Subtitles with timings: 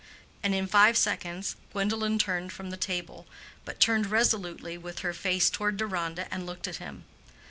[0.41, 3.27] And in five seconds Gwendolen turned from the table,
[3.65, 7.03] but turned resolutely with her face toward Deronda and looked at him.